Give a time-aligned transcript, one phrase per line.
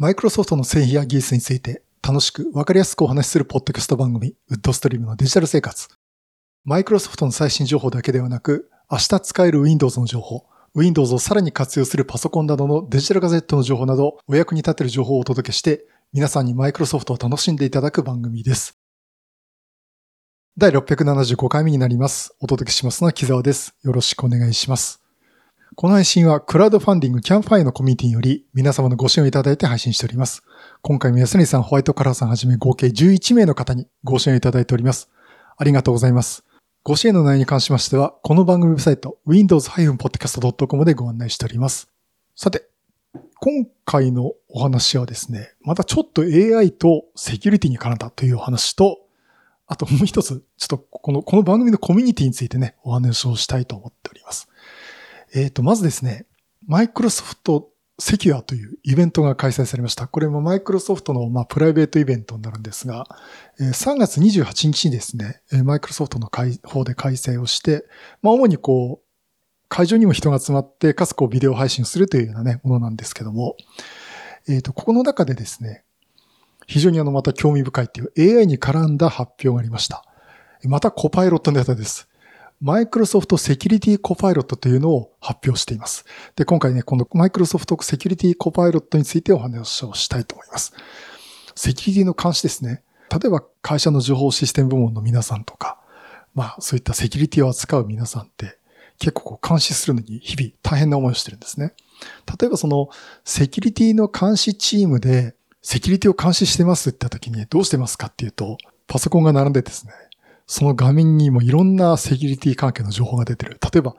[0.00, 5.88] マイクロソフトの製品や技術について楽しくわかりやすくお話しするポッドキャスト番組、ウッドストリームのデジタル生活。
[6.64, 18.78] マイクロソフトの最新情報だけではなく、明日使える Windows の情報、Windows をさらに活用するパソコンなどのデジタルガジェットの情報など、お役に立てる情報をお届けして、皆さんにマイクロソフトを楽しんでいただく番組です。
[20.56, 22.34] 第675回目になります。
[22.40, 23.74] お届けしますのは木沢です。
[23.82, 24.99] よろしくお願いします。
[25.76, 30.42] この配信はクラウドファンディングキャンプファイヤーのコミュニティにより皆様のご支援をいただいて配信しております。
[30.82, 35.08] 今回も安根さん、ホワイトカラーさんはじめ合計11名の方にご支援をいただいております。
[35.56, 36.44] ありがとうございます。
[36.82, 41.88] ご支援の内容に関しましては、この番組ウェブサイト windows-podcast.com でご案内しております。
[42.34, 42.68] さて、
[43.36, 48.98] 今回のお話はですね、またちょっと AI とセキュリティに絡んだというお話と、
[49.68, 54.49] あともう一つ、ちょっとこの、この番組のコミュニティについてね、お話をしたいと思っております。
[55.34, 56.26] えっ、ー、と、まずですね、
[56.66, 60.06] マイクロソフトセキュアというイベントが開催されました。
[60.06, 63.06] これもマイクロソフトの、まあ、プライベートイベントになるんですが、
[63.58, 67.84] 3月28日にですね、マイクロソフトの方で開催をして、
[68.22, 69.06] まあ、主にこう、
[69.68, 73.56] 会場にも人が集まって、かつこうビデオ配信するというようなね、ものなんですけども、
[74.48, 75.84] えっ、ー、と、ここの中でですね、
[76.66, 80.04] 非常にあの、また興味深いっていう AI に絡んだ発表がありました。
[80.64, 82.09] またコパイロットネタです。
[82.62, 86.04] マイクロソフトセキュリティコパイロットというのを発表しています。
[86.36, 90.74] で、今回ね、このマイクロソフトセキュリティコパイロットについてお話をしたいと思います。
[91.54, 92.82] セキュリティの監視ですね。
[93.10, 95.78] 例えば会社の情報システム部門の皆さんとか、
[96.34, 98.58] まあそういったセキュリティを扱う皆さんって
[98.98, 101.72] 結構こう監視するのに日々大変な思いをしてるんですね。
[102.38, 102.90] 例えばその
[103.24, 109.92] セキュリティの監視チームでセキュリティを監視してますって言った時にどうしてますかっていうと、パソコンが並んでですね、
[110.50, 113.60] その画面にもいろんなセキュリティ関係の情報が出てる。
[113.72, 113.94] 例えば、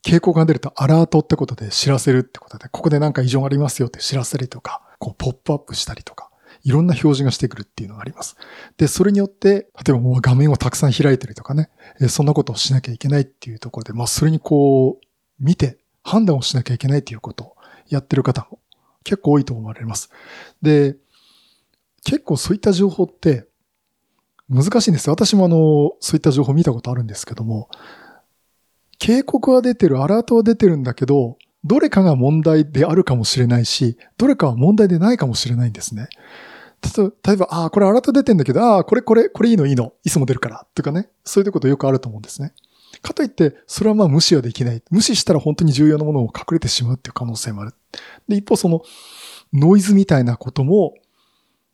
[0.00, 6.30] 警告が出るとアラートってことで知らせるってことで、ここでなんか異常がありますよって知らせるとか、こうポップアップしたりとか、
[6.62, 8.38] いろんな表示がしてくるっていうのがあります。
[8.78, 11.68] で、それによって、例えばもう画面をたくさん開いてるとかね、
[12.08, 15.06] そんなことをしなきゃいけないっていうところで、まあそれにこう、
[15.38, 17.56] 見て判断をしなきゃいけないっていうことを
[17.90, 18.58] やってる方も
[19.04, 20.08] 結構多いと思われます。
[20.62, 20.96] で、
[22.04, 23.48] 結構そういった情報って、
[24.48, 25.08] 難しいんです。
[25.10, 27.68] 私もあの、そういった情報見たことあるんですけども、
[28.98, 36.08] 警告は出てる、アラートは出てるんだけど、どれかが問題であるかもしれないし、どれかは問題でないかもしれないんですね。
[36.94, 41.08] 例えば、ああ、これアラート出てんだけど、ああ、これこれ、これいいのいいの、いつも出るから、とかね。
[41.24, 42.52] そういうことよくあると思うんですね。
[43.00, 44.82] かといって、それはまあ無視はできない。
[44.90, 47.74] 無視したら本当に重要なものを隠れてしまうっていう可能性もある。
[48.28, 48.82] で、一方その、
[49.54, 50.94] ノイズみたいなことも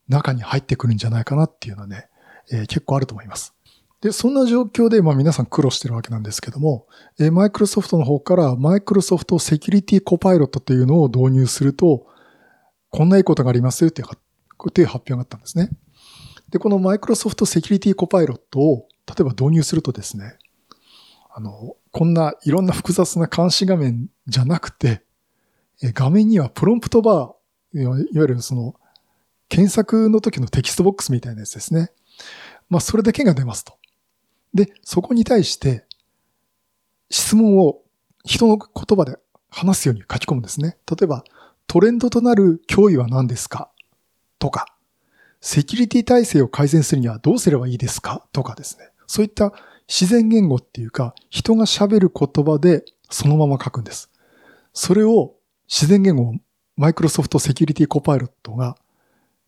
[0.08, 2.08] 中に入ってくるんじゃないかなっていうのはね、
[2.50, 3.54] えー、結構あると思います。
[4.00, 6.86] で、そんな状況で、まあ皆さん苦労してるわけなんですけども、
[7.32, 12.06] マイクロソフトの方からマイクロソフトセキュリティコパイロットというのを導入すると、
[12.88, 14.20] こんないいことがありますよっていう発
[14.68, 15.70] 表があったんですね。
[16.50, 20.38] で、このマイクロソフトセキュリティコパイロットを、例えば導入するとですね、
[21.32, 25.02] あの、こんないろんな複雑な監視画面じゃなくて、
[25.82, 28.74] 画面にはプロンプトバー、いわゆるその、
[29.48, 31.90] 検索の時のテキストボックスみたいなやつですね。
[32.70, 33.76] まあ、それだけが出ますと。
[34.54, 35.84] で、そこに対して、
[37.10, 37.82] 質問を
[38.24, 39.18] 人の言葉で
[39.50, 40.78] 話すように書き込むんですね。
[40.88, 41.24] 例えば、
[41.66, 43.70] トレンドとなる脅威は何ですか？
[44.38, 44.66] とか、
[45.40, 48.26] セキュリティ体制を改善するにはどうすればいいですか？
[48.32, 48.88] とかですね。
[49.06, 49.52] そういった
[49.88, 54.10] 自然言語っていうか、人が喋る言葉でそのまま書くんです。
[54.72, 55.34] それを
[55.68, 56.34] 自然言語を
[56.76, 58.76] マイクロソフトセキュリティコパイロットが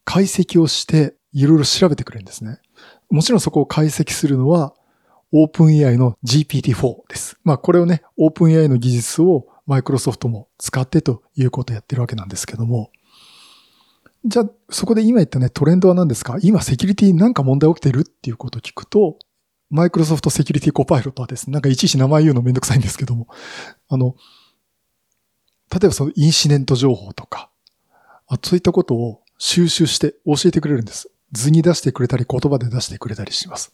[0.05, 2.61] 解析をしていろいろ調べてくれるんですね。
[3.11, 4.75] もちろんそこを解析するのは
[5.33, 7.39] OpenAI の GPT-4 です。
[7.45, 12.91] まあこれをね、OpenAI の技術をマイクロソフトも使ってということをやってるわけなんですけども、
[14.25, 16.37] じゃあそこで今言ったねトレンドは何ですか？
[16.43, 18.01] 今セキュリティなんか問題起きてる？
[18.01, 19.19] っていうことを聞くと、
[19.71, 23.29] マイクロソフトセキュリティコパイロットはですね、なんかいちいち名前言うのめんどくさいんですけども、
[23.89, 24.17] あの、
[25.73, 27.49] 例えばそのインシデント情報とか、
[28.27, 31.11] あそういったことを収集して教えてくれるんです。
[31.33, 33.73] 図に出してくれたり言葉で出してくれたりします。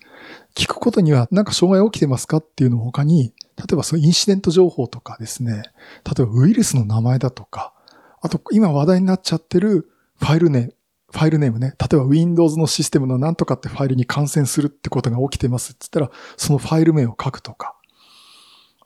[0.54, 5.62] 聞くことには何か障害起きてますかっていうのを他に、例えばそのインシデント情報とかですね、
[6.04, 7.72] 例えばウイルスの名前だとか、
[8.20, 10.74] あと今話題になっちゃってるファイルネーム、
[11.10, 11.74] ファイルネームね。
[11.80, 17.74] 例えば Windows のシステムの何とかってファイルに感染するってことが起きてますって言ったら、そのファイル名を書くとか。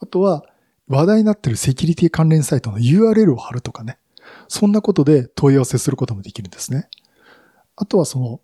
[0.01, 0.45] あとは、
[0.89, 3.99] 話題になってるセキュリティ関連サイトの URL を貼るとかね。
[4.49, 6.89] そんなことで問い合わせすることもできるんですね。
[7.77, 8.41] あとはその、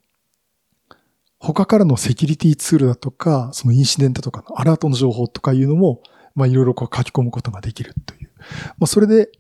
[1.38, 6.02] 他からのセキュリティツールだとか、そのインシデントとかのアラートの情報とかいうのも、
[6.35, 8.31] まあいろいろこう書き込むことができるという。
[8.79, 9.31] まあそれで、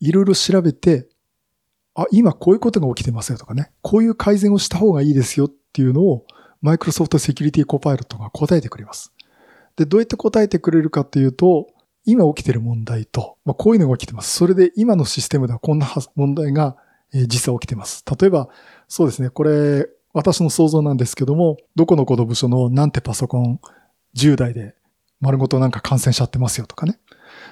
[0.00, 1.08] いろいろ調べて、
[1.94, 6.26] あ、今こういうことが起きてますよとかね、こういう改善をした方がいいですよっていうのを、
[6.60, 9.12] マイクロソフトセキュリティコパイロットが答えてくれます。
[9.76, 11.68] で、どうやって答えてくれるかっていうと、
[12.04, 14.36] 今起きてる問題と、まあ、こういうのが起きてます。
[14.36, 16.76] それで今のシステムではこんな問題が、
[17.12, 18.04] 実は起きてます。
[18.20, 18.48] 例えば、
[18.88, 23.60] そうですね、これ、私の想像なんですけども、どこのこの部署のなんてパソコン
[24.16, 24.74] 10台で
[25.20, 26.98] 丸ごとなんか感染しちゃってますよとかね。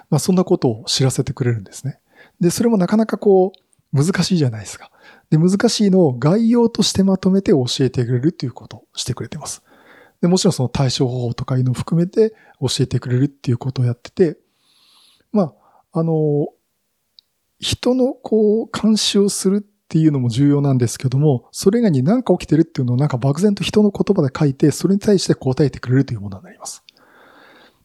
[0.09, 2.01] まあそんなことを知らせてくれるんですね。
[2.41, 3.53] で、それもなかなかこ
[3.93, 4.91] う難しいじゃないですか。
[5.29, 9.63] で、難しいのを概要としてまとめて教えてくれるということをしてくれてます。
[10.23, 12.33] で、もちろんその対処方法とかいうのを含めて
[12.63, 14.39] 教えてくれるっていうことをやってて、
[15.33, 15.53] ま
[15.93, 16.49] あ、あの、
[17.61, 26.83] 人のこう監視をするっていうのも重要なんですけども、それ以外に何か起きてるっていうのをなんか漠然と人の言葉で書いて、それに対して答えてくれるというものになります。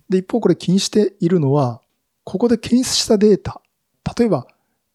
[0.09, 1.81] で、一方これ気にしているのは、
[2.23, 3.61] ここで検出したデータ、
[4.17, 4.47] 例えば、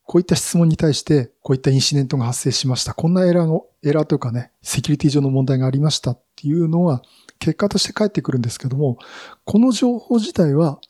[0.06, 2.94] こういった質問に対して、こういったインシデントが発生しました。
[2.94, 7.02] こんなエラーの、エラーというかね、セキュリティ上の問題がありましたっていうのは、
[7.38, 8.98] 結果として返ってくるんですけども、
[9.44, 10.80] この情報自体は、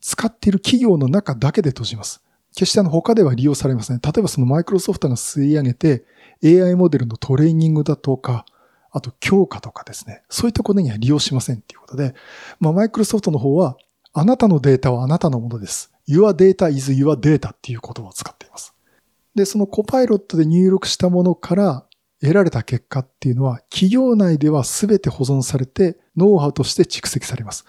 [0.00, 2.22] 使っている企業の中だけで閉じます。
[2.58, 4.00] 決してあの他では利用されません。
[4.02, 6.04] 例えばそのマイクロソフトが吸い上げて
[6.44, 8.44] AI モデルのトレーニングだとか、
[8.90, 10.22] あと強化とかですね。
[10.28, 12.16] そういったことには利用しませんっていうことで、
[12.58, 13.76] まあマイクロソフトの方は
[14.12, 15.92] あなたのデータはあなたのものです。
[16.08, 18.74] Your data is your data っていう言葉を使っています。
[19.36, 21.84] で、そのコパイロットで入力したものから
[22.20, 27.66] 得られた結果っていうのは企業内では全て保存されてノウハウとして蓄積されます。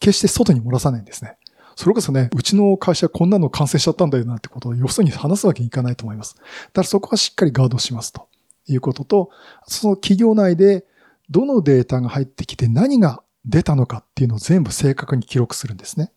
[0.00, 1.36] 決して外に漏らさないんですね。
[1.76, 6.36] それこそね、うちの会社こんなの完成しちゃったんだよなってことをよそに話すわけにいかないと思います。
[6.36, 6.46] だか
[6.76, 8.28] らそこはしっかりガードしますと
[8.66, 9.30] いうことと、
[9.66, 10.84] その企業内で
[11.30, 16.12] どのデータが入ってきて何が出たのかっていうのを全部正確に記録するんですね。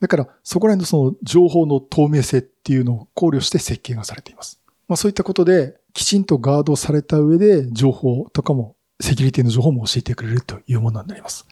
[0.00, 4.60] だからそこら辺のその情報の透明性っていうのを考慮して設計がされています。
[4.88, 11.46] まあそういったことできちんとガードされた上で情報とかもセキュリティの情報も教えてくれるというものになります。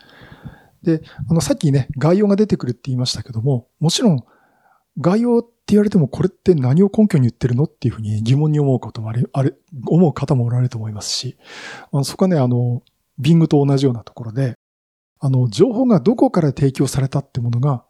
[0.84, 4.24] で、あの、さっきね、概要が出てくるって言いましたけども、もちろん、
[5.00, 9.54] 概要って言われても、これって何を根拠に言ってるのっていうふうに疑問に思うこともあれ、あれ、
[9.86, 11.36] 思う方もおられると思いますし、
[11.90, 12.82] あのそこはね、あの、
[13.18, 14.54] ビングと同じようなところで、
[15.20, 17.84] あの、情報がどこから提供されたってものが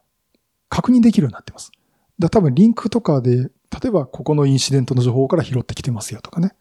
[0.69, 1.73] 確認できるようになってます。
[2.19, 3.51] だ多分リンクとかで、例
[3.89, 6.55] えばここのインシデントの情報から拾ってきてますよとかね。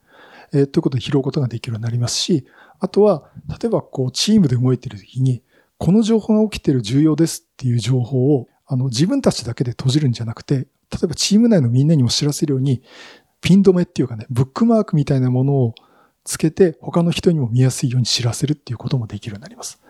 [0.52, 2.46] えー、ということで拾うことができるようになりますし、
[2.80, 5.44] あとは、例えばこう、チームで動いてるときに、
[5.84, 10.66] この情報が起きてる重要ですっていう情報を、あの、自分たちだけで閉じるんじゃなくて、例
[11.04, 12.82] えばチーム内のみんなにも知らせるように、
[13.42, 15.76] ピン止めっていうかね、ブックマークみたいなものを
[16.24, 19.82] つけて、他の人にも見やすいように知らせるっていうこともできるようになります。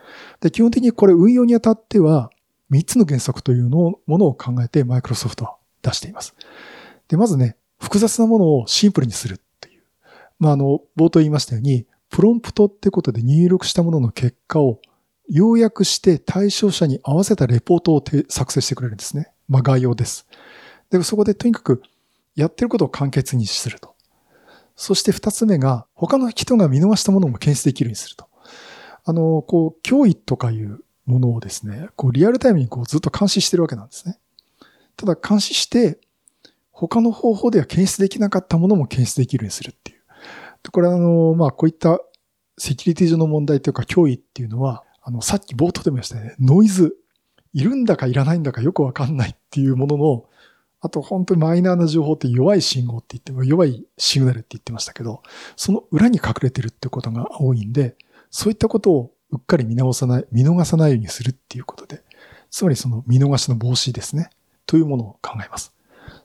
[0.41, 2.31] で、基本的にこれ運用にあたっては、
[2.71, 6.33] 3つの原則というのを、ものを考えてマイクロソフトは出しています。
[7.07, 9.83] で、まずね、複雑なものをシンプルにするっていう。
[10.39, 14.79] まあ、あの、冒頭言いましたように、プロンプトってことで入力したものの結果を
[15.29, 19.31] 要約して対象者に合わせたレポートを作成してくれるんですね。
[19.47, 20.27] まあ概要です。
[20.89, 21.81] で、そこでとにかく
[22.35, 23.95] やってることを簡潔にすると。
[24.75, 28.27] そして二つ目が他の人が見逃したものも検出できるようにすると。
[29.05, 34.17] あの、こう、脅威とかいうものをですね、こうリアルタイムにこうずっと監視してるわけなんですね。
[34.95, 35.99] ただ監視して、
[36.71, 40.01] 他の方法では検出できなかったものも検出できるようにするっていう。
[40.71, 41.99] これあの、まあこういった
[42.57, 46.95] セキュリティ上の問題というか脅威っていうのは、あの、さっき冒頭でも言いましたね、ノイズ、
[47.53, 50.25] いるんだかいらないんだかよくわかんないっていうものの、
[50.81, 55.21] あと本当にマイナーな情報って弱い信号って言っても弱いシグナルって言ってましたけど、
[55.55, 57.95] その裏に隠れてるってことが多いんで、
[58.31, 62.03] そういったことをうっかり見直さない、見逃さないようにするっていうことで、
[62.49, 64.29] つまりその見逃しの防止ですね、
[64.65, 65.73] というものを考えます。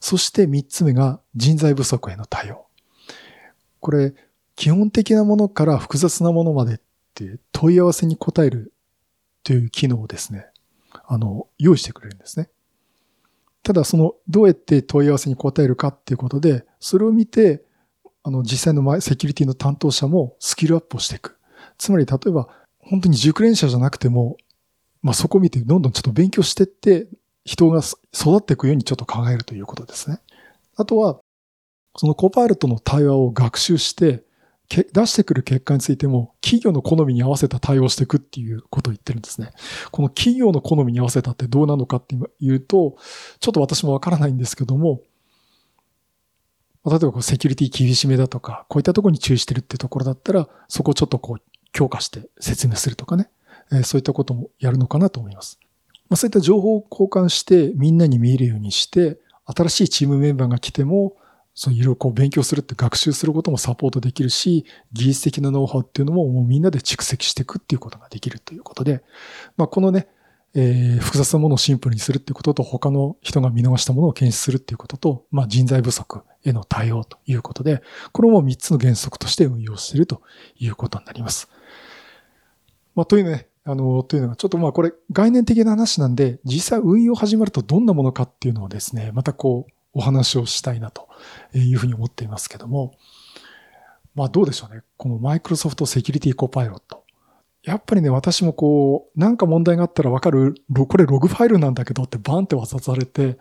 [0.01, 2.67] そして三つ目が人材不足への対応。
[3.81, 4.15] これ、
[4.57, 6.79] 基本的なものから複雑なものまでっ
[7.53, 8.73] 問い合わせに答える
[9.43, 10.47] という機能をですね、
[11.07, 12.51] あの、用意してくれるんですね。
[13.63, 17.63] ただその、どうやって問い合わせに答えるかっていうことで、それを見て、
[18.23, 21.39] あの、実際のセキュリティの担当者もスキルアップをしていく。
[21.77, 22.49] つまり、例えば、
[22.79, 24.37] 本当に熟練者じゃなくても、
[25.03, 27.09] まあ、そこを見てどんどんちょっと勉強していって、
[27.45, 30.21] 人が育っていくようにちょっと考えるということですね。
[30.77, 31.21] あとは、
[31.97, 34.23] そのコパイロットの対話を学習して、
[34.69, 39.51] 出してくる結果についても企業の好みに合わせた対応していくっていうことを言ってるんですね。
[39.91, 42.97] この企業の好みに合わせたってどうなのかっていうと、
[43.41, 45.01] ちょっと私もわからないんですけども、
[46.85, 53.31] 例えばこうセキュリティ厳しめだとか、こういったところに注意してるってところだったら、そこをちょっとこう強化して説明するとかね、
[53.73, 55.59] え、そういったこともやるのかなと思います。
[56.09, 61.17] まあ、そういった情報を交換してみんなに見えるようにして、新しいチームメンバーが来ても、
[61.61, 69.03] そういろいろこう勉強するって学習することもサポートできるし、技術的なノウハウっていうのももうみんなで蓄積していくっていうことができるということで、
[69.57, 70.07] まあこのね、
[70.55, 80.23] えー、複雑なものをシンプルにするっていうことと、他の人が見逃したものを検出するっていうことと、まあ人材不足への対応ということで、これも3つの原則として運用していると
[80.61, 81.49] いうことになります。
[82.95, 91.09] まあというね、あの、というのが、ちょっとまあこれ概念的な話なんで、実際運用始まるとどんなものかっていうのをですね、またこう、お話をしたいなと
[91.53, 92.95] いうふうに思っていますけども、
[94.15, 94.83] まあどうでしょうね。
[94.97, 97.05] このマイクロソフトセキュリティコパイロット。
[97.65, 103.39] やっぱりね、私もこう、なんか問題があったらわかる、これログファイルなんだけどってバンって渡されて、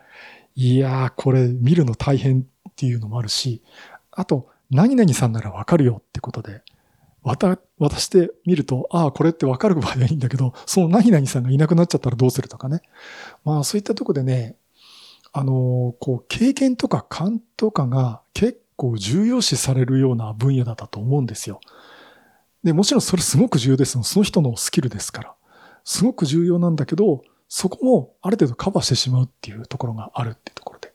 [0.55, 3.61] いやー、これ見るの大変っていうのもあるし、
[4.11, 6.63] あと、何々さんならわかるよってことで、
[7.21, 12.81] 渡、渡してみると、ああ、これってわかる場合はいいんだけど、その何々さんがいなくなっちゃったらどうするとかね。
[13.45, 14.55] まあそういったとこでね、
[15.37, 21.61] あの、こう、経験とか勘とかが結構重要視されるような分野だったと思うんですよ。
[22.63, 24.01] で、もちろんそれすごく重要です。
[24.01, 25.35] その人のスキルですから。
[25.83, 30.91] すごく重要なんだけど、そこもある程度カバーしてしまうっていうところがあるっていうところで。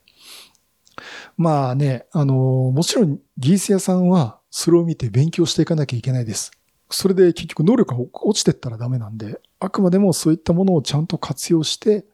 [1.37, 6.51] まあね、あの、もちろん技術屋さんはそれを見て勉強していかなきゃいけないです。
[6.91, 12.05] それで結局能力が落ちてったらダメなんで、あくまでもそういったものをちゃんと活用して、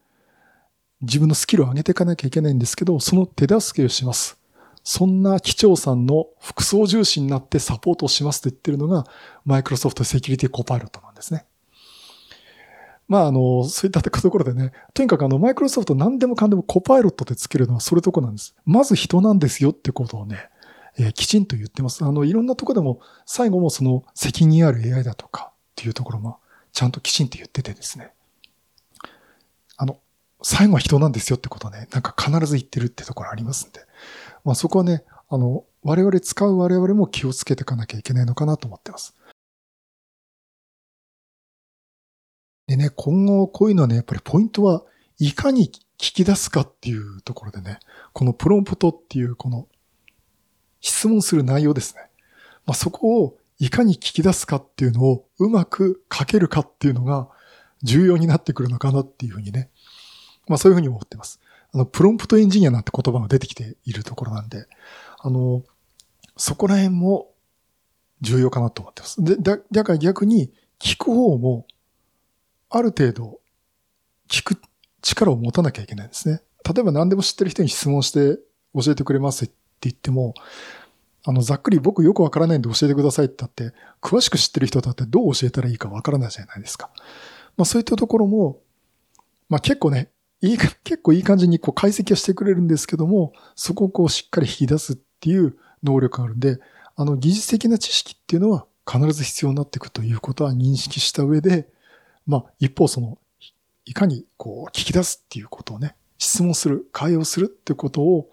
[1.01, 4.39] 自分のスキルを上げていかなきゃいけないんですけど、その手助けをします。
[4.85, 9.05] そんな機長さんの副操重視になってサポートをしますと言ってるのが、
[9.45, 11.45] マイクロソフトセキュリティコパイロットなんですね。
[13.07, 18.55] まあ、あの、そういったところでね、とにかくあの、マイクロソフト何でもかんでもコパイロットってつけるのはそれとこなんです。
[18.67, 20.49] まず人なんですよってことをね、
[20.99, 22.05] えー、きちんと言ってます。
[22.05, 26.39] あの、いろんなとこでも、最後もその責任ある AI だとかっていうところも、
[26.73, 28.13] ちゃんときちんと言っててですね。
[30.43, 33.81] 最後は人なんですよってことね、なんか必ず言ってるってところありますんで。
[34.45, 39.15] まあそこはね、あの、我々使う我々も気をつけていかなきゃいけないのかなと思ってます。
[42.67, 44.85] でね、今後こういうのはね、やっぱりポイントは
[45.19, 47.81] いかに聞き出すかっていうところでね、
[48.13, 49.67] このプロンプトっていうこの
[50.81, 52.03] 質問する内容ですね。
[52.67, 57.29] まあ、そこをいかに聞き出すかっていうのをうまく書けるかっていうのが
[57.83, 59.71] 重要になってくるのかなっていうふうにね。
[60.49, 61.41] まあそういうふうに思ってます。
[61.73, 64.67] あの、プロンプトエンジニアなんて言葉が出てきているところなんで、
[65.19, 65.63] あの、
[66.37, 67.31] そこら辺も
[68.21, 69.23] 重要かなと思ってます。
[69.23, 71.67] で、だ、だから逆に聞く方も、
[72.71, 73.41] ある程度、
[74.29, 74.61] 聞く
[75.03, 76.43] 力を持たなきゃいけないんですね。
[76.65, 78.39] 例えば何でも知ってる人に質問して
[78.75, 80.35] 教えてくれますって言っても、
[81.25, 86.91] あの、ざっくり僕よくわからないんで教えてくださいって言ったって、詳しく知ってる人だってどう教えたらいいかわからないじゃないですか。
[87.57, 88.61] まあそういったところも、
[89.49, 96.59] まあ結構ね、いい、 結構いい感じにこう解析はしてくれるんですけども、そこをこうしっかり引き出すっていう能力があるんで、
[96.97, 101.69] あの技術的な知識っていうのは必ず必要になっていくということは認識した上で、
[102.27, 103.19] まあ一方その、
[103.85, 108.29] いかにこう聞き出すっていうことをね、質問する、会話をするってことを、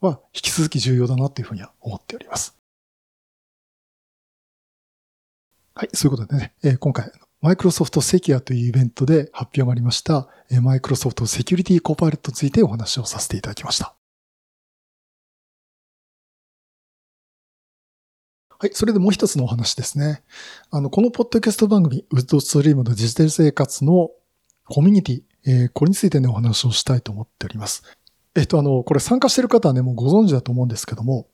[0.00, 2.56] は引き続き重要だなっていうふうには思っております。
[5.74, 7.10] はい、そういうことでね、え、今回、
[7.42, 10.28] マイクロソフトセキュアというイベントで発表がありました、
[10.62, 13.96] マイクロソフトセキュリティコパイロットについてお話をさせていただきました。
[18.60, 18.70] はい。
[18.74, 20.22] それでもう一つのお話ですね。
[20.70, 24.12] あの、このポッドキャスト番組、ウッドストリームのデジタル生活の
[24.68, 27.82] コミュニティ、えー、これについてね、お話をしたいと思っております。
[28.36, 31.26] えっと、あの、これ参加している方はね、もうご存知だと思うんですけども、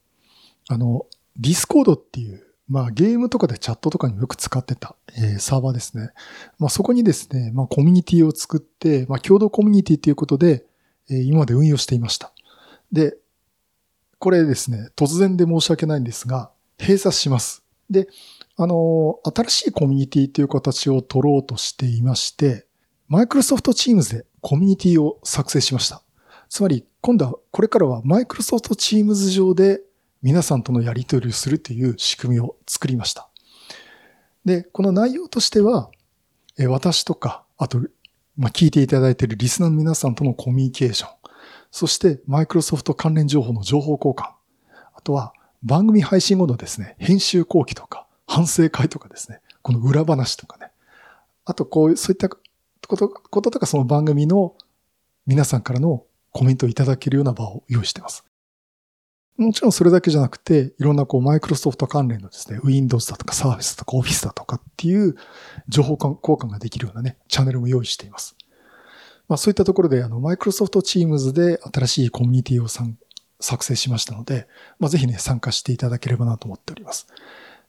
[0.70, 1.04] あの、
[1.36, 6.10] ディスコードっていうまあゲームとかでチャットとかによく使ってた、えー、サーバーですね。
[6.58, 10.66] まあそこにですね、まあコミュニティを作って、まあ共同コミュニティということで、
[11.10, 12.32] えー、今まで運用していました。
[12.92, 13.16] で、
[14.18, 17.62] これですね、突然で申し訳ないんですが、閉鎖します。
[17.88, 18.08] で、
[18.56, 22.66] あの、新しいコミュニティという形を取ろうとしていまして、
[23.08, 26.02] Microsoft Teams でコミュニティを作成しました。
[26.48, 29.80] つまり、今度は、これからは Microsoft Teams 上で
[30.22, 33.28] 皆さんとのやり取りをするという仕組みを作りました。
[34.44, 35.90] で、この内容としては、
[36.68, 37.80] 私とか、あと、
[38.37, 41.10] まあ、聞いていただいているリスナーの皆さんとのコミュニケーション、
[41.70, 44.32] そしてマイクロソフト関連情報の情報交換、
[44.94, 50.70] あとは番組配信後のですね、編集後期とか、反省会とかですね、この裏話とかね、
[51.44, 52.38] あとこういう、そういったこ
[52.96, 54.54] とこととかその番組の
[55.26, 58.25] 皆さんからのコメントをいただけるような場を用意しています。
[59.38, 65.14] もちろんそれだけじゃなくて、いろんなこう、マイクロソフト関連のですね、Windows だとか Surface とか Office だとかっていう
[65.68, 68.37] 情報交換ができるようなね、チャンネルも用意しています。
[69.28, 72.66] まあそういったところで、あの、マイクロソフト Teams で新しいコミュニティを
[73.38, 74.49] 作成しましたので、
[74.80, 77.07] まあ、ぜひね、参加していただければなと思っております。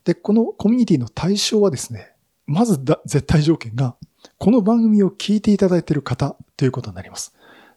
[0.06, 2.14] で、このコミュニティの対象はですね、
[2.48, 3.96] まず絶対条件が、
[4.40, 7.36] この番組を聞いていただいている方ということになります。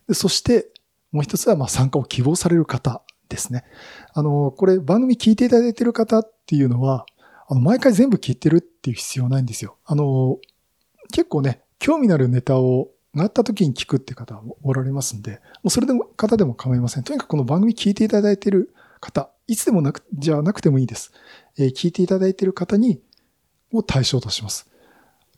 [0.09, 0.69] でそして、
[1.11, 3.65] もう一つは、まあ、参加を希望される方ですね。
[4.15, 7.07] あの、これ、番組聞いていただいてる方っていうのは、
[7.49, 9.77] あの、毎回全部聞いてるっていう必要ないんですよ。
[9.85, 10.39] あの、
[11.13, 17.05] 結構ね、興味のあるネタをがあった時に聞くって方もおられますんで、もうそれでも、方でも構いません。
[17.05, 21.13] とにかくこの番組聞いていただいてる方、いつでもなく、じゃなくてもいいです。
[21.59, 23.01] えー、聞いていただいてる方に、
[23.73, 24.69] を対象とします。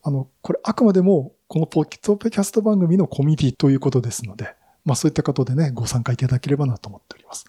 [0.03, 7.45] あの、これあくまでも、このポッドキャスト番組のコミュニティということですので、まあそういったことでね、ご参加いただければなと思っております。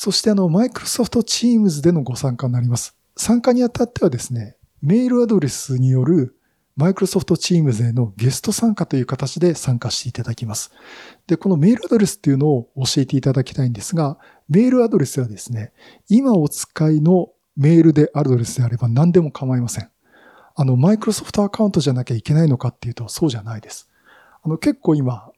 [0.00, 2.96] そしてあの、マイクロソフトチームズでのご参加になります。
[3.16, 6.36] 参加にあたってはですね、メールアドレスによる
[6.76, 10.70] マイクロソフトチームズへのゲスト参加という形で参加していただきます。
[11.26, 15.72] で、このメールアドレスっていうのを教えていただきたいんですが、メールアドレスはですね、
[16.08, 19.90] 今お使いのメールでアドレスであれば何でも構いません。
[20.54, 23.90] あの、マイクロソフトアカウントじゃなきゃいけないのかっていうと、そうじゃないです。
[24.44, 25.32] あの、結構今、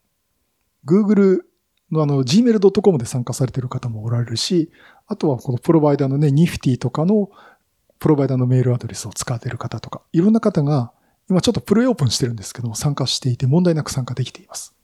[0.85, 1.45] Google
[1.93, 4.71] あの、gmail.com で参加されている方もおられるし、
[5.07, 7.31] あとはこのプロバイダーのね、Nifty とかの
[7.99, 10.93] プロバイダーのメールアドレスを使っている方とか、いろんな方が
[11.29, 14.75] 今ちょっとプレイオープンしてるんですけども参加していて問題なく参加できています。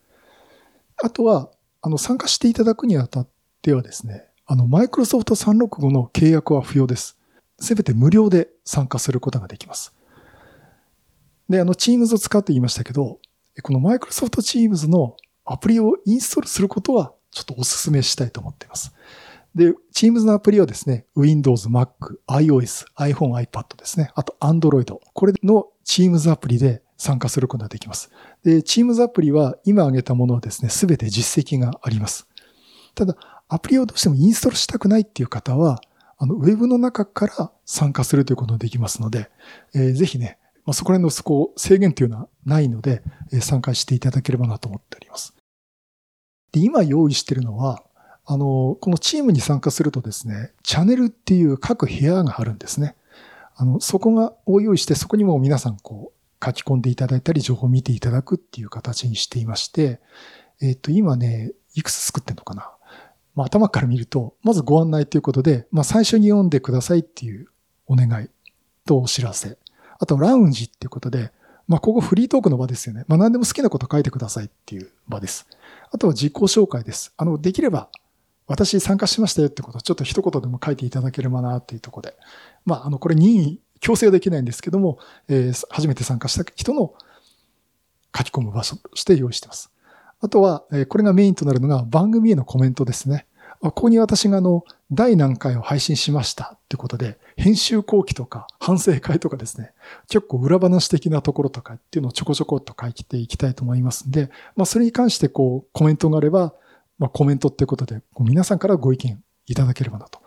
[1.03, 1.51] あとは、
[1.83, 3.29] あの、参加していただくにあたっ
[3.63, 7.19] てはですね、あの、マイクロソフト365の契約は不要です。
[7.59, 9.93] すべて無料で参加することができます。
[11.49, 13.19] で、あの、Teams を使って言いましたけど、
[13.63, 18.93] このマイクロソフト Teams のアプリをインストールすることはちょっとお勧めしたいと思っています。
[19.55, 21.89] で、Teams のアプリはですね、Windows、Mac、
[22.29, 24.11] iOS、iPhone、iPad ですね。
[24.15, 24.99] あと Android。
[25.15, 28.11] これの Teams アプリで参加することができます。
[28.45, 32.29] で、Teams アプリは今挙げたものはですね、すべて実績があります。
[32.95, 33.17] ただ、
[33.49, 35.81] アプリをどうしてもインストールしたくないっていう方は、
[36.19, 39.31] あの、ウェブの中から参加するということができますので、
[39.75, 43.03] えー、ぜひね、まあ、そこら辺のそこ制限というのはないので、
[43.33, 45.35] えー、参加していただければなと思っております。
[46.53, 47.83] で、今用意しているのは、
[48.25, 52.97] あの、このチームに参加するとですね、チャンネルっていう各部屋があるんですね。
[53.55, 60.01] あの、そこが、を用意して、そこにも皆さんこう、書き込んでいただいたり、情報を見ていただくっていう形にしていまして、
[60.61, 62.73] えっ、と、今ね、いくつ作ってんのかな。
[63.37, 67.49] まあ、頭から見ると、まずご案内ということで、まあ、最初に読んでくださいっていう
[67.87, 68.29] お願い
[68.87, 69.59] とお知らせ。
[69.99, 71.33] あと、ラウンジっていうことで、
[71.69, 73.05] まあ、ここフリートークの場ですよね。
[73.09, 75.47] まあ、何でも好きなこと書いてくださいっていう場です。
[75.91, 77.13] あとは実行紹介です。
[77.17, 77.89] あの、できれば、
[78.47, 82.17] 私参加しましたよってことをちょっと一言でも書いていただければなっていうところで。
[82.65, 86.95] まあ、あの、これ任意、強制はできないんですけども、えー、初めて参加した人の
[88.17, 89.71] 書き込む場所として用意してます。
[90.21, 93.27] あとは、えー、これがメインとなるのが番組へのコメントですね。
[93.61, 99.73] ここに私があの、第何回を配信しましたってことで、編集後期とか反省会とかですね、
[100.09, 106.55] 結構裏話的なところとかっていうのをちょこちょこっと書いていきたいと思いますんで、まあそれに関してこうコメントがあれば、
[106.99, 110.21] まあ、コメントってことで、皆さんからご意見いただければなと。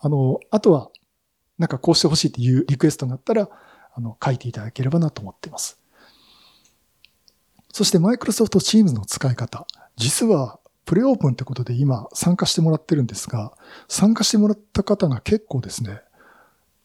[0.00, 0.90] あの、あとは、
[1.58, 3.48] なんかこうしてほしいっていうリクエストがあったら、
[3.94, 5.78] あの、書いていただければなと思っています。
[7.72, 9.66] そして、マイクロソフト Teams の使い方。
[9.96, 13.52] 実は、プレオープンってことで今参加してもらってるんですが、
[13.88, 16.00] 参加してもらった方が結構ですね、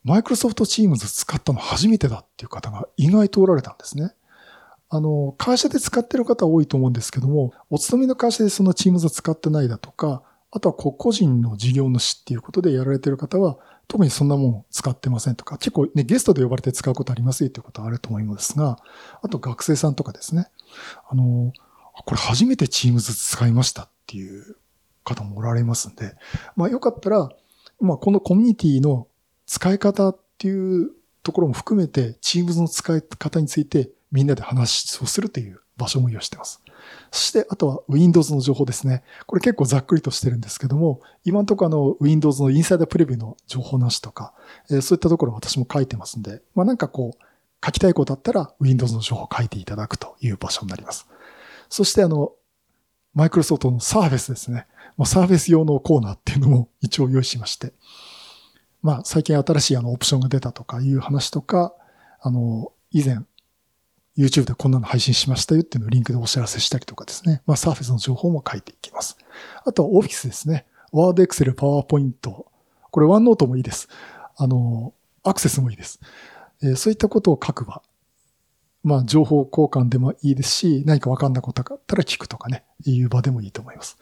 [0.04, 4.14] マイクロソフト Teams 使ったの初めてだっていう方が意外とおられたんですね。
[4.90, 13.58] あの、会社で使ってる方多いと思うんですけども、お勤めの会社でその Teams を使ってないだとか、あとは個人の事業主っていうことでやられてる方は、
[13.90, 18.78] 特にそんなもん使ってませんとか、結構ね、ゲストで呼ばれて使うことありますよっていうことはあると思いますが、
[19.22, 20.48] あと学生さんとかですね、
[21.10, 21.52] あの、
[22.06, 24.58] これ初めて Teams 使いましたっていう
[25.04, 26.16] 方もおられますんで、
[26.56, 27.30] まあよかったら、
[27.80, 29.08] まあこのコミュニティの
[29.46, 30.92] 使い方っていう
[31.24, 36.62] ところも含めて、Teams の使い方についてみんなで話をするという場所も用意してます。
[37.12, 39.04] そして、あとは Windows の情報ですね。
[39.26, 44.34] これ結構ざっくりとしてるんですけども、今のところあの Windows のインサイダープレビューの情報なしとか、
[44.68, 47.24] そういったところ私も書いてますんで、まあなんかこう、
[47.66, 51.08] 書きたいことあったら Windows の情報を書いていただくという場所になります。
[51.70, 52.34] そしてあの、
[53.14, 54.68] マイクロソフトのサーフェスですね。
[54.96, 57.74] まあ、サーフェス用のコーナーっていうのも一応用意しまして、
[58.82, 61.74] まあ最近新しいあのオプションが出たとかいう話とか、
[62.22, 63.20] あの、以前
[64.18, 67.42] YouTube でこんなの配信しましたよっていうのをリンクでお知らせしたりとかですね。
[67.46, 69.18] まあ、サーフェスの情報も書いていきます。
[69.64, 70.66] あとは Office ですね。
[70.92, 72.14] Word、Excel、PowerPoint。
[72.22, 73.88] これ OneNote もいいです。
[74.36, 76.00] あの、アクセスもいいです。
[76.64, 77.84] えー、そういったことを書く場。
[78.88, 83.98] まあ、情報交換でもいいですし、何かわかんないことがあったら聞くとかね、いう場でもいいと思います。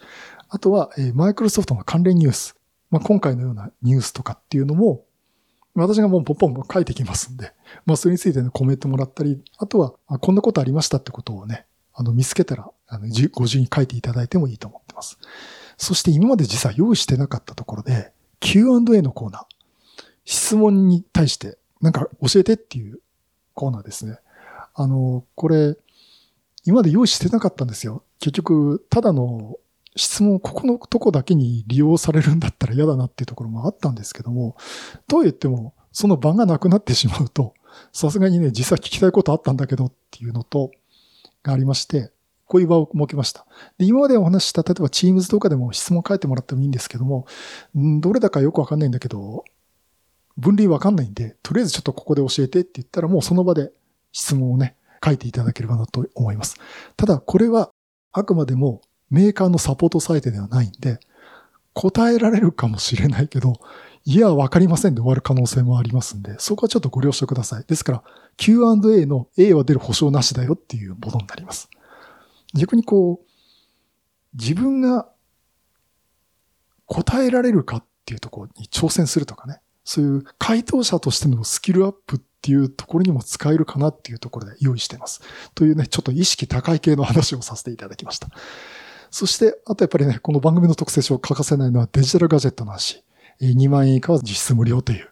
[0.47, 2.55] あとは、マイクロソフトの関連ニュース。
[2.91, 5.03] まあ、今回のようなニュースとかっていうのも、
[5.73, 7.51] 私がもうポンポン書いてきますんで、
[7.87, 15.17] まあ、それについてのコメントもらったり、あとは、こんなことありましたってことをね、あの、見つけたら、あの、ご順に書いていただいてもいいと思ってます。
[15.77, 19.41] そして今まで実は用意してなかったところで、Q&A のコーナー。
[20.25, 22.99] 質問に対して、なんか教えてっていう
[23.53, 24.19] コーナーですね。
[24.75, 25.77] あの、これ、
[26.65, 28.03] 今まで用意してなかったんですよ。
[28.19, 29.57] 結局、ただの
[29.95, 34.57] 質問、ここのとこだけに利用されるんだったら嫌だなっていうところもあったんですけども、
[35.07, 37.53] とは言っても、その場がなくなってしまうと、
[37.93, 40.71] さすがにね、実際聞きたいことあったんだけどっていうのと、
[41.43, 42.11] がありまして、
[42.47, 43.45] こういう場を設けました。
[43.77, 47.25] で今までお話した、例えば Teams とかでも質問書いてもらってもいいんですけども、
[47.77, 49.45] んどれだかよくわかんないんだけど、
[50.37, 53.71] 分類わかんないんで、とりあえずちょっとここで教えてって言ったらもうその場で
[54.15, 56.55] 質問をね、書いていただければなと思います。
[56.95, 57.69] ただ、これは
[58.13, 60.99] あくまでもメーカーのサポートサイトではないんで、
[61.73, 63.59] 答えられるかもしれないけど、
[64.05, 67.65] いや、わかりませんで終わる可能性もありますんで、そこはちょっとご了承ください。
[67.67, 68.03] ですから、
[68.37, 71.69] Q&A の A は出る保証なしだよっていうものになります。
[72.53, 73.25] 逆にこう、
[74.33, 75.09] 自分が
[76.85, 85.21] 答えられるかっていうところに挑戦するとかね、そういう回答者としてのスキルアップっていうところにも使えるかなっていうところで用意してます。
[85.55, 88.27] というね、ちょっと意識高い系の話をさせていただきました。
[89.09, 93.03] そして、あとやっぱりね、この番組の特性書欠かせないのはデジタルガジェットの話。
[93.41, 95.09] 2万円以下は実質無料という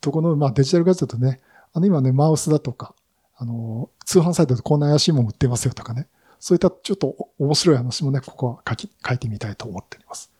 [0.00, 1.40] とこの、まあデジタルガジェットね、
[1.72, 2.94] あの今ね、マウスだとか、
[3.36, 6.06] あの、通販サイトでこんな怪しいもん売ってますよとかね。
[6.38, 10.30] そういったちょっと面白い話もね、ここは書き、書いてみたいと思っております。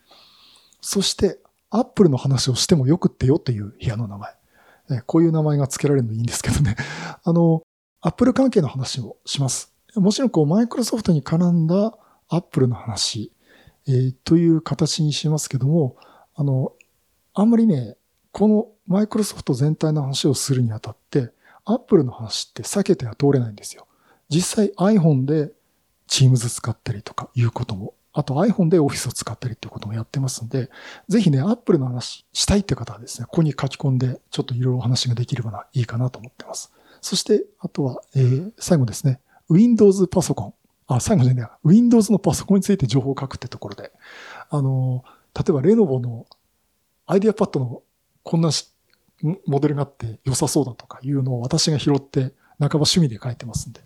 [0.80, 1.38] そして、
[1.70, 4.37] アップルの話をしてもよくってよという部屋の名前。
[5.06, 6.76] こういう名前が付けられるのいいんですけどね。
[7.22, 7.62] あの、
[8.00, 9.72] アップル関係の話をします。
[9.94, 11.96] もちろんこう、マイクロソフトに絡んだ
[12.28, 13.32] アップルの話、
[13.86, 15.96] えー、という形にしますけども、
[16.34, 16.72] あの、
[17.34, 17.96] あんまりね、
[18.32, 21.32] このマイクロソフト全体の話をするにあたって、
[21.64, 23.86] アップルの話って避けては通れないんですよ。
[24.28, 25.52] 実際 iPhone で
[26.08, 30.70] Teams 使ったりとかいうことも、あと iPhone で Office を使ったりっていうこともやってますんで、
[31.06, 36.72] ぜひね、Apple の話したいって方はですね、ここに書き込んで、ちょっといろいろお話ができればいいかなと思ってます。
[37.00, 40.54] そして、あとは、えー、最後ですね、Windows パソコン。
[40.88, 43.92] あ、最後じゃね Windows のパソコンについて情報を書くってところで、
[44.50, 45.04] あの、
[45.36, 46.26] 例えばレノボの
[47.06, 47.82] アイデアパッドの
[48.24, 48.50] こんな
[49.46, 53.80] モデルがあって良さそうだとかいうのを私が拾って半ば趣味で書いてますんで。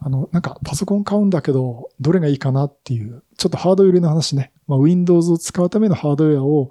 [0.00, 4.52] あの、なんかパソコン買うんだけど、どれがいいかなっていう、ちょっとハード寄りの話ね。
[4.66, 6.70] まあ、Windows を使うためのハードウェアを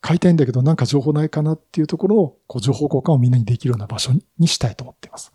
[0.00, 5.32] 買いたいんだけど、なんか情報ないかなっていうところを、こう、情報交換をみんなにできるような場所にしたいと思っています。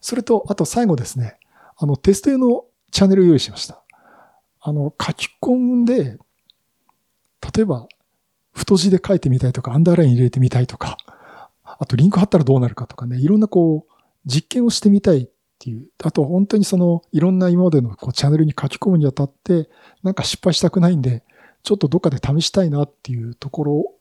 [0.00, 1.38] それと、あと最後ですね。
[1.76, 3.82] あの、テスト用のチャンネルを用意しました。
[4.60, 6.18] あの、書き込んで、
[7.54, 7.86] 例えば、
[8.52, 10.96] 太字で書いてみたいとか、アンダーライン入れてみたいとか、
[11.62, 13.92] あとリンク貼ったらどうなるかとかね、いろんなこう、
[14.24, 19.68] 実験をしてみたいっていう、あと本当にその、いろんな今までのこうチャンネルに書き込むにあたって、
[20.02, 21.24] なんか失敗したくないんで、
[21.62, 23.94] ちょっとどっかで試したいなっていうところ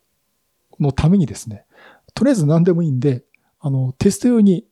[0.80, 1.65] のためにですね、
[2.13, 3.24] とりあえず何でもいいんで、
[3.60, 4.65] あの、テスト用に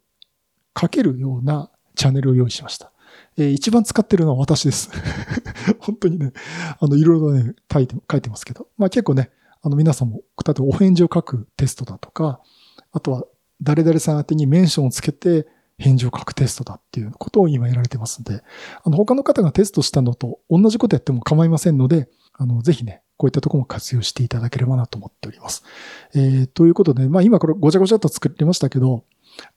[0.80, 2.92] 書けるようなチャンネルを用意しました。
[3.38, 4.92] えー、一番使ってるのは私です。
[5.80, 6.34] 本当にね、
[6.80, 8.68] あの、いろいろね、書いて、書いてますけど。
[8.78, 12.42] まあ結構ね、あの皆さんも、例えばお返事を書くテストだとか、
[12.92, 13.24] あとは
[13.62, 18.44] 誰々さん宛てにメンションをつけて返事を書くテストだっていうことを今やられてますんで、
[18.84, 25.64] あの他の方がテストしたのと同じことやっても構いませんので、あの、ぜひね、こういったとこも活用していただければなと思っております。
[26.16, 29.04] えー、ということで、まあ今これごちゃごちゃっと作りましたけど、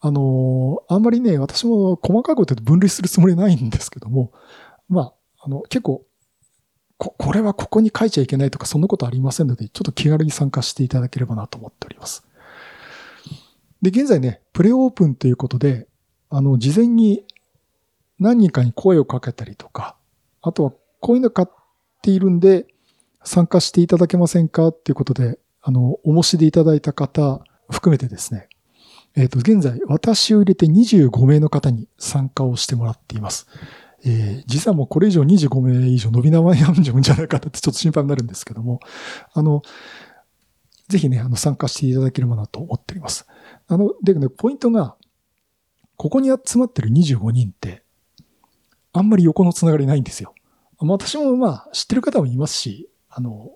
[0.01, 4.33] あのー、あんまりね、私も細かいこと分類するつもりないんですけども、
[4.89, 6.05] まあ、あの、結構、
[6.99, 12.27] こ、これはここに書いちゃいけないとか、そんなことありませんので、ちょっと気軽に参加していただければなと思っております。
[13.83, 15.89] で、現在ね、プレオープンということで、
[16.37, 17.25] あの、事前に
[18.19, 19.97] 何人かに声をかけたりとか、
[20.43, 21.53] あとはこういうの買っ
[22.03, 22.67] ているんで、
[23.25, 28.51] 参加していただけませんかっていうことで、あの、お申し出いただいた方含めてですね、
[29.17, 33.47] えっ、ー、と、現在、私を入れて25名の方に参加をしてもらっています。
[34.05, 38.81] えー、実はもうこれ以上25名以上伸び縄になるんじゃないかってちょっと心配になるんですけども、
[39.33, 39.63] あの、
[40.89, 43.27] ぜひね、あの、参加していただければなと思っております。
[43.69, 44.97] あの、でね、ポイントが、
[45.97, 47.83] ここに集まってる25人って、
[48.93, 50.35] あんまり横のつながりないんですよ。
[50.79, 53.53] 私もまあ、知ってる方もいますし、あの、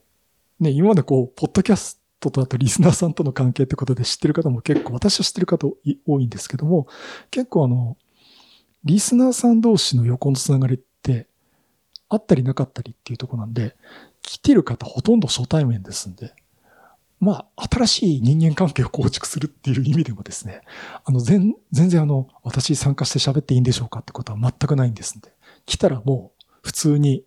[0.59, 5.67] ね、今までこう、ポッドキャストとあとリスナーさんとの関係ってことで知ってる方も結構、私は知ってる方
[6.07, 6.87] 多いんですけども、
[7.31, 7.97] 結構あの、
[8.85, 11.29] リスナーさん同士の横のつながりって、
[12.09, 13.77] あったりなかったりっていうとこなんで、
[14.23, 16.35] 来てる方ほとんど初対面ですんで、
[17.21, 20.63] まあ、新しい人間関係を構築するっていう意味でもですね、
[21.05, 25.31] あの、全、全然あの、私参加して喋っていいんでしょうかってことは全くないんですんで、
[25.67, 27.25] 来たらもう普通に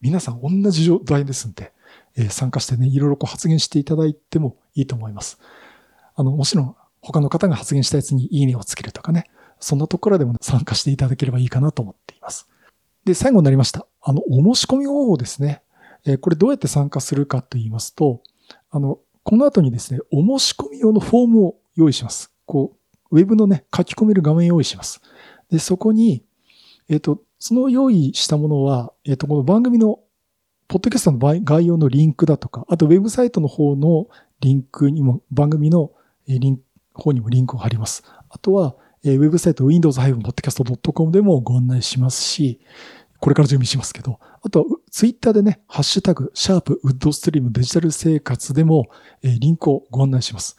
[0.00, 1.72] 皆さん同じ状態ですんで、
[2.16, 5.40] えー、参加してね、いろいろこう発言していただいてもいいと思います。
[6.14, 9.28] あの、もちろん他の方が発言したやつにいいねをつけるとかね、
[9.58, 12.48] そんなところでも参加していただければいいかなと思っています。
[13.04, 13.86] で、最後になりました。
[14.00, 15.62] あの、お申し込み方法ですね。
[16.04, 18.22] えー、これどうやって参加するかと言いますと、
[18.70, 22.32] あの、この後にですね、お申し込み用のフォームを用意します。
[22.44, 22.76] こ
[23.10, 25.00] う、ウェブのね、書き込める画面を用意します。
[25.50, 26.24] で、そこに、
[26.88, 30.00] えっ、ー、と、その用意したものは、えっ、ー、と、この番組の、
[30.68, 34.08] ポッドキャストの概要のリンクだとか、あとウェブサイトの方の
[34.40, 35.92] リンクにも、番組の
[36.26, 36.62] リンク、
[36.94, 38.04] 方にもリンクを貼ります。
[38.28, 42.60] あとは、ウェブサイト windows-podcast.com でもご案内しますし、
[43.22, 48.88] これから準備しますけど、あとツイッターでね、ハッシュタグ、シャープウッドストリームデジタル生活でも、
[49.22, 50.56] えー、リンクをご案内します。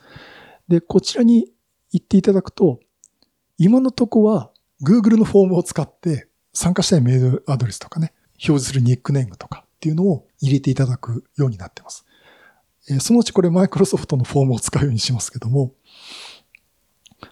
[0.69, 1.52] で、こちらに
[1.91, 2.80] 行っていただくと、
[3.58, 4.49] 今のとこは
[4.82, 12.06] Google のフォームを使って参加したいメールアドレスとかね、表示するニックネームとかっていうのを入れていただくようになってます。
[12.89, 15.73] えー、そのうちこれ Microsoft のフォームを使うようにしますけども、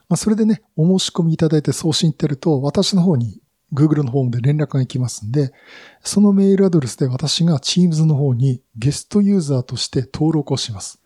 [0.10, 3.41] まあ、それでね、お申し込みいただいて送信ってやると、私の方に
[3.74, 5.54] Google のフォームで連絡が行きますんで、
[6.04, 11.02] そのメールアドレスで私が Teams の方にゲストユーザーとして登録をします。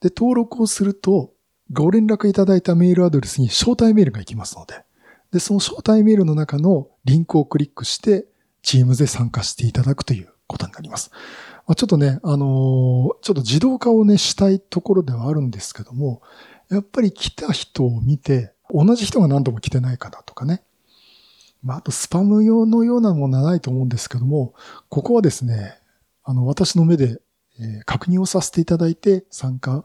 [0.00, 1.32] で、登録をすると、
[1.72, 4.84] ご連絡いただいたメールアドレスに招待メールが行きますので、
[5.32, 8.26] で、その招待メールの中のリンクをクリックして、
[8.62, 11.10] Teams で参加していただくということになります。
[11.66, 12.48] まあ、ちょっとね、あのー、
[13.20, 16.22] ちょっと自動化をね、したいところではあるんですけども、
[16.70, 20.62] やっぱり来た人を見て、同じ人が何度も来てないかなとかね、
[21.62, 24.54] まあ、あとスパム用のようなものはないと思うんですけども、
[24.88, 25.78] ここはですね、
[26.24, 27.20] あの、私の目で、
[27.60, 29.84] え、確認をさせていただいて参加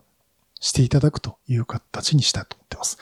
[0.60, 2.98] していただくという形にしたいと思ってます。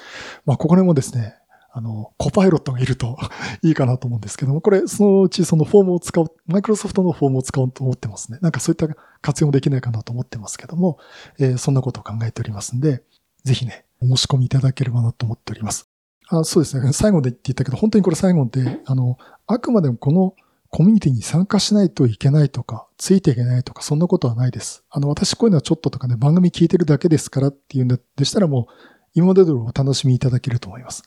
[0.45, 1.35] まあ、ここでもですね、
[1.73, 3.17] あの、コパイロットがいると
[3.63, 8.39] いいかなと思うんですけども、これ、そのうちそのフォームを使う、マイクロソフトのフォームを使おうと思ってますね。
[8.41, 8.87] なんかそういった
[9.21, 10.97] 活用もできないかなと思ってますけども、
[11.39, 13.03] えー、そんなことを考えておりますんで、
[13.43, 15.90] ぜひね、お申し込みいただければなと思っております。
[16.31, 16.93] あそうですね。
[16.93, 19.17] 最後で言って言ったけど、本当にこれ最後で、あの、
[19.47, 20.35] あくまでもこの
[20.69, 24.85] コミュニティに参加しないといけないとか、ついていけないとか、そんなことはないです。
[24.89, 28.73] あの、私こういうのはちょっととかね、番組聞いてるだけですからっていうんでしたらもう、
[29.13, 31.03] 今まで通りお楽しみいただけると思います。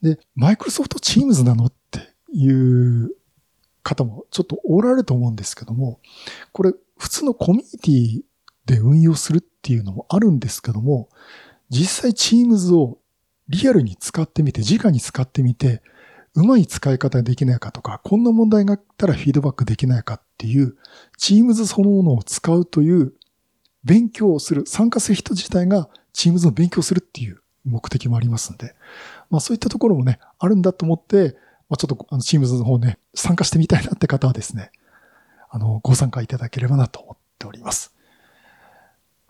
[0.00, 2.00] で、マイクロソフトチームズなのって
[2.32, 3.14] いう
[3.82, 6.00] 方もちょっとおられると思うんですけども、
[6.52, 8.22] これ普通のコミュニティ
[8.64, 11.10] で運用するっていうのもあるんですけども、
[11.68, 12.98] 実際チームズを
[13.48, 15.82] リアルに使ってみて、直に使ってみて、
[16.34, 20.76] うまい使い方できないかとか、こんな問題があったらフィードバックできないかっていう、
[21.16, 23.12] チームズそのものを使うという
[23.84, 28.74] 勉強をする、参加する人自体がチームズの勉強するっていう目的もありますんで、
[29.30, 31.36] まあそういったところもね、あるんだと思って、
[31.68, 34.70] まあ、ちょっとチームズの方ね、参加してみたいなって方はですね、
[35.50, 37.94] あの、ご参加いただければなと思っております。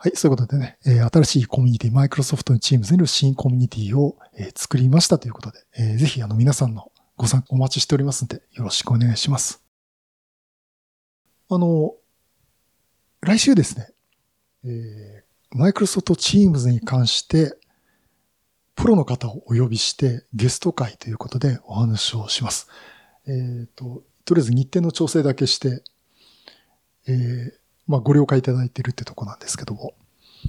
[0.04, 9.62] はい、そういうことでね、えー、新しいコミュニティ、マイクロソフトのチームズによる新コミュニティを、えー、作りましたということで、えー、ぜひあの皆さんのご参加お待ちしておりますので、よろしくお願いします。
[11.48, 11.94] あの、
[13.22, 13.88] 来週ですね、
[14.66, 17.56] えー、マイクロソフトチームズに関して、
[18.74, 22.68] プロの方をお呼びしてゲスト会ということでお話をします。
[23.26, 25.82] えっ、ー、と、とりあえず日程の調整だけして、
[27.06, 29.94] えー、まあ、ご了解いただいているってとこなんですけども、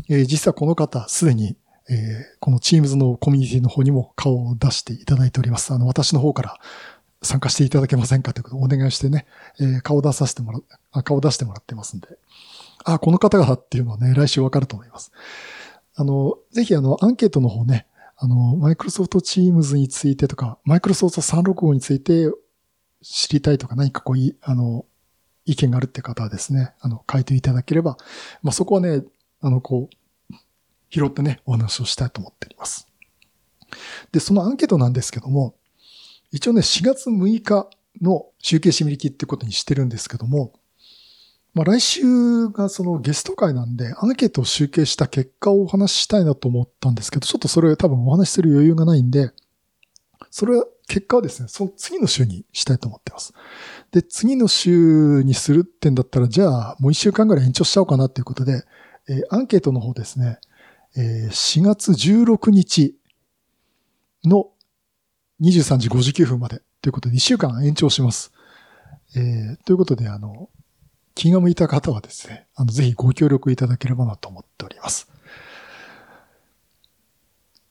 [0.10, 1.56] えー、実はこの方、すでに、
[1.89, 5.74] えー、この Teams のコミュニティの方にも顔を出していただいております。
[5.74, 6.58] あの、私の方から
[7.21, 9.26] 参加していただけませんかということをお願いしてね、
[9.60, 10.60] えー、顔出させてもら
[10.91, 12.08] あ、顔出してもらってますんで、
[12.84, 15.12] あ、この方がっていうのはね、来週わかると思います。
[15.95, 22.32] あの、ぜひあの、アンケートの方ね、あの、マイクロソフトチームズについてとか、マイクロソフト365について
[23.02, 24.86] 知りたいとか何かこうい、あの、
[25.46, 27.98] 意見があるって方はですね、あの、書いていただければ、
[28.42, 29.04] まあ、そこはね、
[29.42, 30.34] あの、こう、
[30.90, 32.88] 拾ってね、お話をしたいと思っております。
[34.12, 35.56] で、そのアンケートなんですけども、
[36.32, 37.70] 一応ね、4月6日
[38.02, 40.54] の集計締め切りってことにしてるんですけども、
[41.54, 49.32] まあ来週がそのゲスト会なんで、アンケートを集計した結果をお話ししたいなと思ったんですけど、ちょっとそれを多分お話しする余裕がないんで、
[50.32, 53.34] それは、結果はですね、その次の週にしたいと思ってます。
[53.91, 58.63] で、次の週にするってんだったら、じゃあもう一週間ぐらい延長しちゃおうかなということで、
[59.08, 60.39] えー、アンケートの方ですね、
[60.95, 62.95] えー、4月16日
[64.23, 64.49] の
[65.41, 68.32] 23時59分までということで、1週間延長します。
[69.15, 70.49] えー、ということで、あの、
[71.15, 75.10] 気が向いた方はですね、あの、ぜひご協力いただければなと思っております。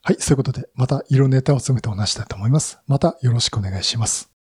[0.07, 2.79] はい、そういうことで、また色ネタを詰めてお話したいと思います。
[2.87, 4.34] またよろしくお願いします。